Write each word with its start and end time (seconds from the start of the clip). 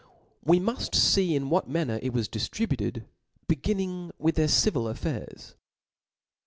"We'nrfuftTee 0.47 1.35
in 1.35 1.51
what' 1.51 1.69
man 1.69 1.85
ner 1.85 1.99
it 2.01 2.11
wasdiftribuced; 2.11 3.03
beginning 3.47 4.09
with 4.17 4.33
their 4.33 4.47
civil 4.47 4.87
affairs.. 4.87 5.53